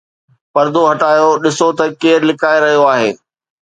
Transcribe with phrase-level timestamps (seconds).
[0.53, 3.09] پردو هٽايو، ڏسون ته ڪير لڪائي رهيو آهي؟